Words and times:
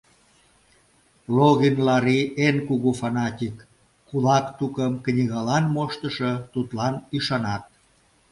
Логин 1.35 1.75
Лари 1.87 2.19
эн 2.45 2.57
кугу 2.67 2.91
фанатик, 3.01 3.55
кулак 4.07 4.45
тукым, 4.57 4.93
книгалан 5.05 5.65
моштышо— 5.75 6.31
тудлан 6.53 6.93
ӱшанат. 7.17 7.63